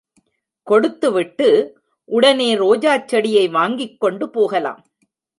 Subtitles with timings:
[0.63, 1.77] கொடுத்து விட்டு,
[2.05, 4.81] உடனே ரோஜாச் செடியை வாங்கிக்கொண்டு போகலாம்.